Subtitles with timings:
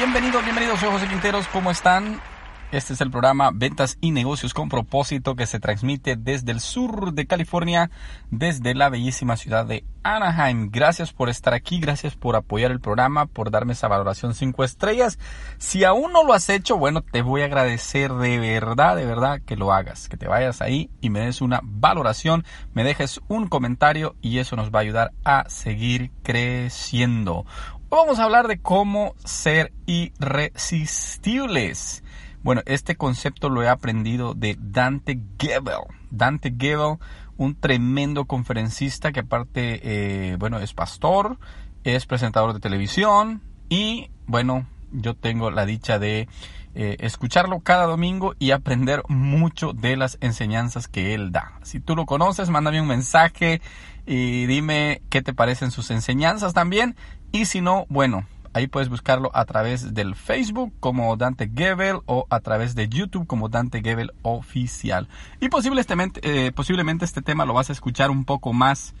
[0.00, 2.22] Bienvenidos, bienvenidos, soy José Quinteros, ¿cómo están?
[2.72, 7.12] Este es el programa Ventas y Negocios con propósito que se transmite desde el sur
[7.12, 7.90] de California,
[8.30, 10.70] desde la bellísima ciudad de Anaheim.
[10.70, 15.18] Gracias por estar aquí, gracias por apoyar el programa, por darme esa valoración 5 estrellas.
[15.58, 19.42] Si aún no lo has hecho, bueno, te voy a agradecer de verdad, de verdad
[19.44, 23.48] que lo hagas, que te vayas ahí y me des una valoración, me dejes un
[23.48, 27.44] comentario y eso nos va a ayudar a seguir creciendo.
[27.90, 32.04] Vamos a hablar de cómo ser irresistibles.
[32.40, 35.80] Bueno, este concepto lo he aprendido de Dante Gebel.
[36.08, 36.98] Dante Gebel,
[37.36, 41.38] un tremendo conferencista que aparte, eh, bueno, es pastor,
[41.82, 46.28] es presentador de televisión y, bueno, yo tengo la dicha de
[46.74, 51.52] eh, escucharlo cada domingo y aprender mucho de las enseñanzas que él da.
[51.62, 53.60] Si tú lo conoces, mándame un mensaje
[54.06, 56.96] y dime qué te parecen sus enseñanzas también.
[57.32, 62.26] Y si no, bueno, Ahí puedes buscarlo a través del Facebook como Dante Gebel o
[62.30, 65.06] a través de YouTube como Dante Gebel Oficial.
[65.40, 68.94] Y posiblemente, eh, posiblemente este tema lo vas a escuchar un poco más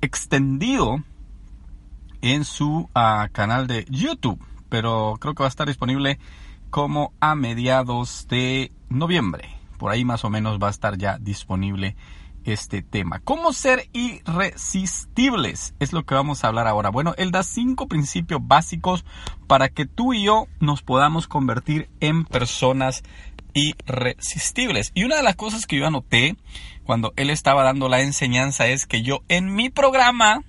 [0.00, 1.02] extendido
[2.22, 4.40] en su ah, canal de YouTube.
[4.68, 6.20] Pero creo que va a estar disponible
[6.74, 9.48] como a mediados de noviembre.
[9.78, 11.94] Por ahí más o menos va a estar ya disponible
[12.44, 13.20] este tema.
[13.20, 15.76] ¿Cómo ser irresistibles?
[15.78, 16.88] Es lo que vamos a hablar ahora.
[16.88, 19.04] Bueno, él da cinco principios básicos
[19.46, 23.04] para que tú y yo nos podamos convertir en personas
[23.52, 24.90] irresistibles.
[24.96, 26.36] Y una de las cosas que yo anoté
[26.82, 30.42] cuando él estaba dando la enseñanza es que yo en mi programa,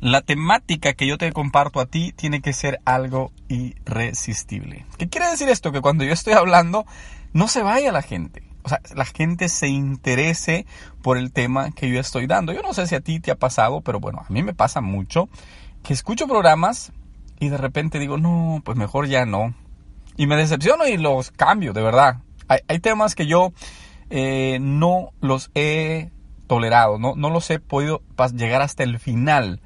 [0.00, 4.86] la temática que yo te comparto a ti tiene que ser algo irresistible.
[4.98, 5.72] ¿Qué quiere decir esto?
[5.72, 6.86] Que cuando yo estoy hablando,
[7.32, 10.66] no se vaya la gente o sea, la gente se interese
[11.00, 12.52] por el tema que yo estoy dando.
[12.52, 14.80] Yo no sé si a ti te ha pasado, pero bueno, a mí me pasa
[14.80, 15.28] mucho
[15.84, 16.92] que escucho programas
[17.38, 19.54] y de repente digo, no, pues mejor ya no.
[20.16, 22.22] Y me decepciono y los cambio, de verdad.
[22.48, 23.52] Hay, temas que yo
[24.10, 26.10] eh, no los he
[26.48, 28.02] tolerado, no, no los he podido
[28.34, 29.60] llegar hasta el final.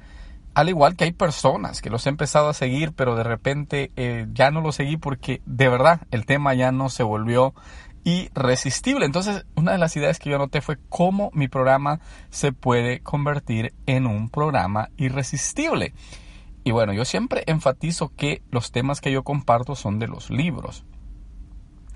[0.53, 4.27] Al igual que hay personas que los he empezado a seguir, pero de repente eh,
[4.33, 7.53] ya no los seguí porque de verdad el tema ya no se volvió
[8.03, 9.05] irresistible.
[9.05, 13.73] Entonces, una de las ideas que yo anoté fue cómo mi programa se puede convertir
[13.85, 15.93] en un programa irresistible.
[16.63, 20.83] Y bueno, yo siempre enfatizo que los temas que yo comparto son de los libros.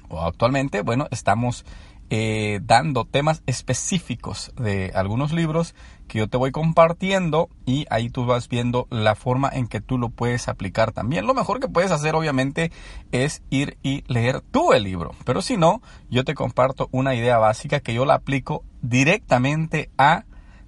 [0.09, 1.65] O actualmente, bueno, estamos
[2.09, 5.73] eh, dando temas específicos de algunos libros
[6.07, 9.97] que yo te voy compartiendo y ahí tú vas viendo la forma en que tú
[9.97, 11.25] lo puedes aplicar también.
[11.25, 12.71] Lo mejor que puedes hacer obviamente
[13.11, 17.39] es ir y leer tú el libro, pero si no, yo te comparto una idea
[17.39, 20.25] básica que yo la aplico directamente a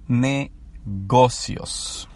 [0.08, 2.08] negocios.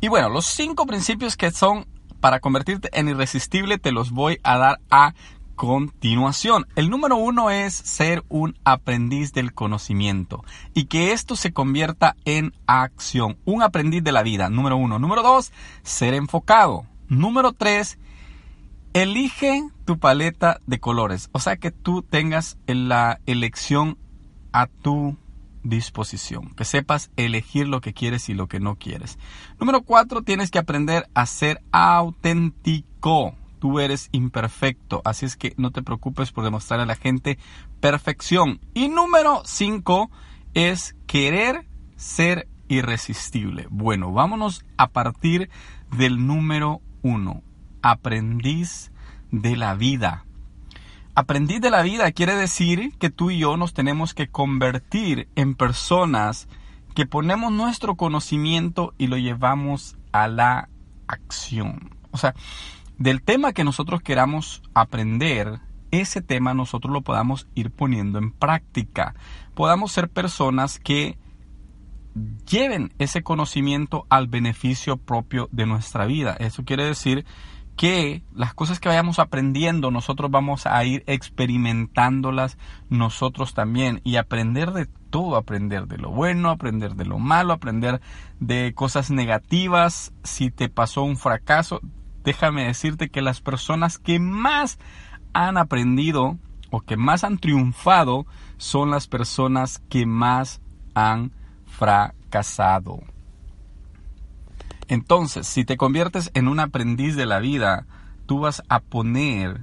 [0.00, 1.86] Y bueno, los cinco principios que son
[2.20, 5.14] para convertirte en irresistible te los voy a dar a
[5.54, 6.66] continuación.
[6.76, 10.44] El número uno es ser un aprendiz del conocimiento
[10.74, 13.38] y que esto se convierta en acción.
[13.44, 14.98] Un aprendiz de la vida, número uno.
[14.98, 16.86] Número dos, ser enfocado.
[17.08, 17.98] Número tres,
[18.92, 21.28] elige tu paleta de colores.
[21.32, 23.98] O sea que tú tengas la elección
[24.52, 25.16] a tu
[25.62, 26.54] disposición.
[26.54, 29.18] Que sepas elegir lo que quieres y lo que no quieres.
[29.58, 35.70] Número cuatro, tienes que aprender a ser auténtico tú eres imperfecto, así es que no
[35.70, 37.38] te preocupes por demostrar a la gente
[37.80, 38.60] perfección.
[38.74, 40.10] Y número 5
[40.52, 41.66] es querer
[41.96, 43.66] ser irresistible.
[43.70, 45.48] Bueno, vámonos a partir
[45.96, 47.42] del número 1,
[47.80, 48.92] aprendiz
[49.30, 50.26] de la vida.
[51.14, 55.54] Aprendiz de la vida quiere decir que tú y yo nos tenemos que convertir en
[55.54, 56.48] personas
[56.94, 60.68] que ponemos nuestro conocimiento y lo llevamos a la
[61.06, 61.96] acción.
[62.10, 62.34] O sea,
[62.98, 65.60] del tema que nosotros queramos aprender,
[65.90, 69.14] ese tema nosotros lo podamos ir poniendo en práctica.
[69.54, 71.18] Podamos ser personas que
[72.48, 76.36] lleven ese conocimiento al beneficio propio de nuestra vida.
[76.38, 77.24] Eso quiere decir
[77.76, 82.56] que las cosas que vayamos aprendiendo nosotros vamos a ir experimentándolas
[82.88, 88.00] nosotros también y aprender de todo, aprender de lo bueno, aprender de lo malo, aprender
[88.38, 90.12] de cosas negativas.
[90.22, 91.80] Si te pasó un fracaso,
[92.24, 94.78] déjame decirte que las personas que más
[95.32, 96.38] han aprendido
[96.70, 98.26] o que más han triunfado
[98.56, 100.60] son las personas que más
[100.94, 101.32] han
[101.66, 103.02] fracasado.
[104.88, 107.86] Entonces, si te conviertes en un aprendiz de la vida,
[108.26, 109.62] tú vas a poner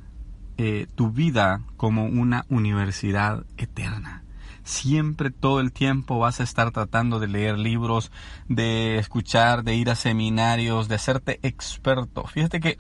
[0.57, 4.24] eh, tu vida como una universidad eterna.
[4.71, 8.09] Siempre, todo el tiempo vas a estar tratando de leer libros,
[8.47, 12.25] de escuchar, de ir a seminarios, de hacerte experto.
[12.25, 12.77] Fíjate que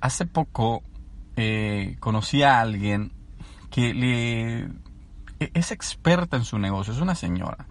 [0.00, 0.82] hace poco
[1.36, 3.12] eh, conocí a alguien
[3.70, 4.62] que le,
[5.38, 7.68] e, es experta en su negocio, es una señora.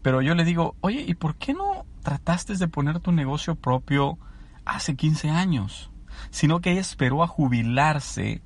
[0.00, 4.18] Pero yo le digo, oye, ¿y por qué no trataste de poner tu negocio propio
[4.64, 5.90] hace 15 años?
[6.30, 8.40] Sino que ella esperó a jubilarse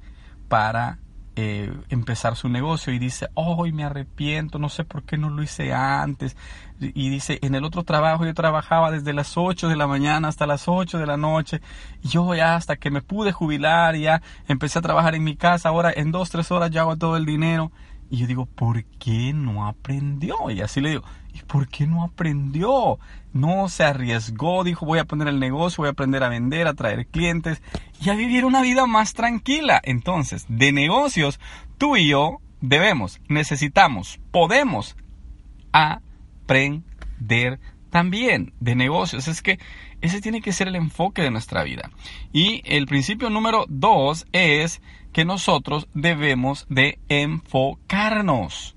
[0.48, 1.00] para
[1.40, 5.40] eh, empezar su negocio y dice, hoy me arrepiento, no sé por qué no lo
[5.40, 6.36] hice antes.
[6.80, 10.48] Y dice, en el otro trabajo yo trabajaba desde las 8 de la mañana hasta
[10.48, 11.60] las 8 de la noche.
[12.02, 15.68] Y yo ya hasta que me pude jubilar, ya empecé a trabajar en mi casa,
[15.68, 17.70] ahora en dos, tres horas ya hago todo el dinero.
[18.10, 20.50] Y yo digo, ¿por qué no aprendió?
[20.50, 21.04] Y así le digo,
[21.38, 22.98] ¿y por qué no aprendió?
[23.32, 26.74] No se arriesgó, dijo, voy a poner el negocio, voy a aprender a vender, a
[26.74, 27.62] traer clientes
[28.00, 29.80] y a vivir una vida más tranquila.
[29.84, 31.38] Entonces, de negocios,
[31.76, 34.96] tú y yo debemos, necesitamos, podemos
[35.72, 37.60] aprender
[37.90, 39.28] también de negocios.
[39.28, 39.58] Es que
[40.00, 41.90] ese tiene que ser el enfoque de nuestra vida.
[42.32, 44.80] Y el principio número dos es
[45.12, 48.74] que nosotros debemos de enfocarnos.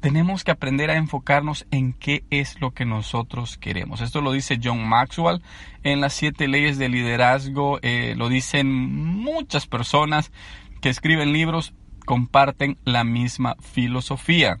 [0.00, 4.00] Tenemos que aprender a enfocarnos en qué es lo que nosotros queremos.
[4.00, 5.42] Esto lo dice John Maxwell
[5.82, 7.78] en las siete leyes de liderazgo.
[7.82, 10.32] Eh, lo dicen muchas personas
[10.80, 11.74] que escriben libros,
[12.06, 14.58] comparten la misma filosofía.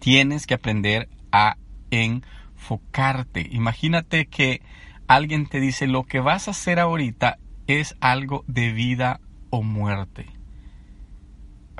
[0.00, 1.56] Tienes que aprender a
[1.92, 3.46] enfocarte.
[3.52, 4.62] Imagínate que
[5.06, 7.38] alguien te dice lo que vas a hacer ahorita
[7.68, 9.20] es algo de vida
[9.50, 10.39] o muerte.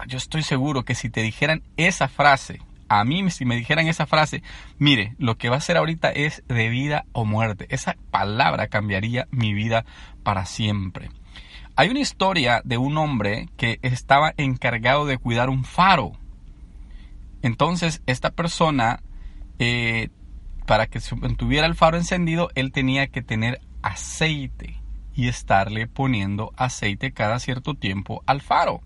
[0.07, 4.07] Yo estoy seguro que si te dijeran esa frase, a mí si me dijeran esa
[4.07, 4.43] frase,
[4.79, 9.29] mire, lo que va a hacer ahorita es de vida o muerte, esa palabra cambiaría
[9.31, 9.85] mi vida
[10.23, 11.11] para siempre.
[11.77, 16.13] Hay una historia de un hombre que estaba encargado de cuidar un faro.
[17.43, 19.03] Entonces, esta persona,
[19.59, 20.09] eh,
[20.67, 21.01] para que
[21.39, 24.81] tuviera el faro encendido, él tenía que tener aceite
[25.15, 28.83] y estarle poniendo aceite cada cierto tiempo al faro.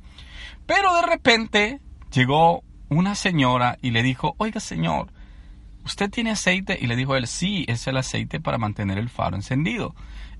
[0.66, 1.80] Pero de repente
[2.12, 5.08] llegó una señora y le dijo, oiga señor,
[5.84, 6.78] ¿usted tiene aceite?
[6.80, 9.94] Y le dijo él, sí, es el aceite para mantener el faro encendido.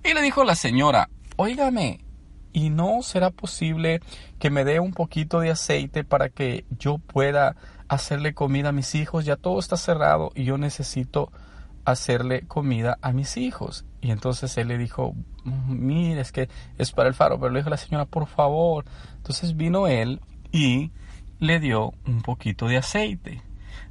[0.04, 2.00] Y le dijo la señora, óigame,
[2.52, 4.00] ¿y no será posible
[4.38, 7.56] que me dé un poquito de aceite para que yo pueda
[7.88, 9.24] hacerle comida a mis hijos?
[9.24, 11.32] Ya todo está cerrado y yo necesito
[11.84, 13.84] hacerle comida a mis hijos.
[14.00, 15.14] Y entonces él le dijo,
[15.44, 16.48] mire, es que
[16.78, 18.84] es para el faro, pero le dijo la señora, por favor.
[19.16, 20.20] Entonces vino él
[20.52, 20.90] y
[21.40, 23.42] le dio un poquito de aceite.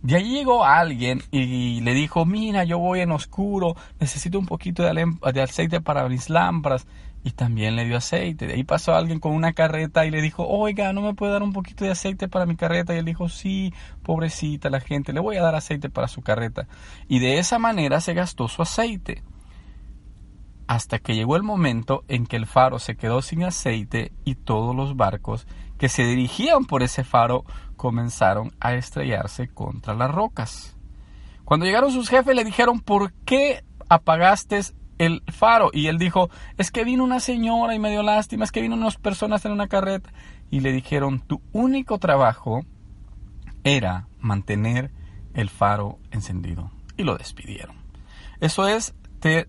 [0.01, 4.83] De allí llegó alguien y le dijo, mira, yo voy en oscuro, necesito un poquito
[4.83, 6.85] de, aceite para mis lámparas.
[7.23, 8.47] Y también le dio aceite.
[8.47, 11.43] De ahí pasó alguien con una carreta y le dijo, oiga, ¿no me puede dar
[11.43, 12.93] un poquito de aceite para mi carreta?
[12.93, 13.73] Y él dijo, sí,
[14.03, 16.67] pobrecita la gente, le voy a dar aceite para su carreta.
[17.07, 19.23] Y de esa manera se gastó su aceite.
[20.67, 24.75] Hasta que llegó el momento en que el faro se quedó sin aceite y todos
[24.75, 30.77] los barcos que se dirigían por ese faro comenzaron a estrellarse contra las rocas.
[31.43, 34.61] Cuando llegaron sus jefes le dijeron, ¿por qué apagaste
[35.05, 35.69] el faro?
[35.73, 38.75] Y él dijo, es que vino una señora y me dio lástima, es que vino
[38.75, 40.11] unas personas en una carreta.
[40.49, 42.61] Y le dijeron, tu único trabajo
[43.63, 44.91] era mantener
[45.33, 46.71] el faro encendido.
[46.97, 47.75] Y lo despidieron.
[48.39, 48.93] Eso es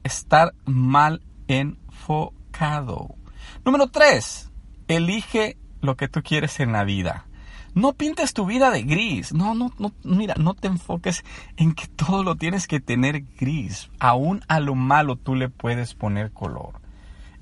[0.05, 3.17] estar mal enfocado.
[3.65, 4.51] Número 3.
[4.89, 7.27] Elige lo que tú quieres en la vida.
[7.75, 9.33] No pintes tu vida de gris.
[9.33, 11.25] No, no, no, mira, no te enfoques
[11.57, 13.91] en que todo lo tienes que tener gris.
[13.99, 16.81] Aún a lo malo tú le puedes poner color.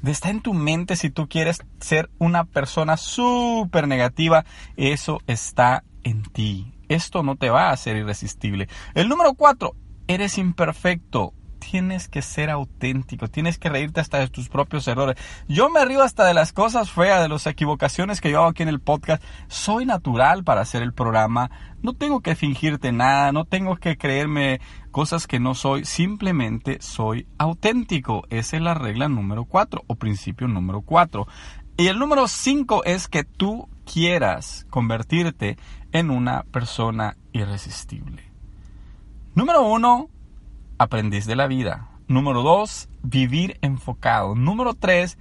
[0.04, 4.44] Está en tu mente si tú quieres ser una persona súper negativa.
[4.76, 6.72] Eso está en ti.
[6.88, 8.68] Esto no te va a hacer irresistible.
[8.94, 9.76] El número cuatro,
[10.08, 11.34] eres imperfecto
[11.70, 15.16] tienes que ser auténtico, tienes que reírte hasta de tus propios errores.
[15.48, 18.62] Yo me río hasta de las cosas feas, de las equivocaciones que yo hago aquí
[18.62, 19.22] en el podcast.
[19.48, 21.50] Soy natural para hacer el programa,
[21.82, 27.26] no tengo que fingirte nada, no tengo que creerme cosas que no soy, simplemente soy
[27.38, 28.24] auténtico.
[28.28, 31.26] Esa es la regla número 4 o principio número 4.
[31.76, 35.56] Y el número 5 es que tú quieras convertirte
[35.92, 38.30] en una persona irresistible.
[39.34, 40.10] Número 1,
[40.82, 41.88] aprendís de la vida.
[42.08, 44.34] Número dos, vivir enfocado.
[44.34, 45.18] Número tres,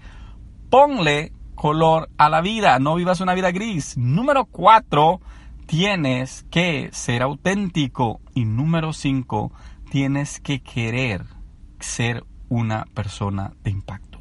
[0.69, 3.97] ponle color a la vida, no vivas una vida gris.
[3.97, 5.21] Número cuatro,
[5.67, 8.19] tienes que ser auténtico.
[8.33, 9.51] Y número cinco,
[9.89, 11.25] tienes que querer
[11.79, 14.19] ser una persona de impacto.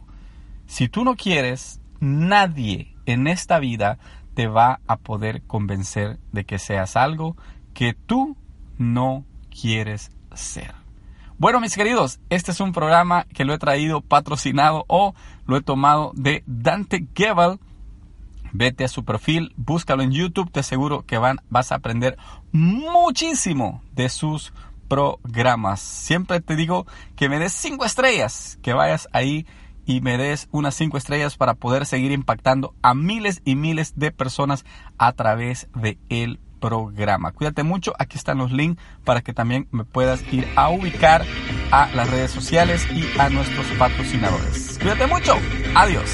[0.67, 3.99] Si tú no quieres, nadie en esta vida
[4.35, 7.37] te va a poder convencer de que seas algo
[7.75, 8.37] que tú
[8.79, 10.80] no quieres ser.
[11.41, 15.15] Bueno, mis queridos, este es un programa que lo he traído patrocinado o
[15.47, 17.59] lo he tomado de Dante Gebel.
[18.53, 22.19] Vete a su perfil, búscalo en YouTube, te aseguro que van, vas a aprender
[22.53, 24.53] muchísimo de sus
[24.87, 25.81] programas.
[25.81, 29.47] Siempre te digo que me des cinco estrellas, que vayas ahí
[29.87, 34.13] y me des unas cinco estrellas para poder seguir impactando a miles y miles de
[34.13, 34.67] personas
[34.99, 37.33] a través de el programa.
[37.33, 41.25] Cuídate mucho, aquí están los links para que también me puedas ir a ubicar
[41.73, 44.79] a las redes sociales y a nuestros patrocinadores.
[44.79, 45.35] Cuídate mucho,
[45.75, 46.09] adiós.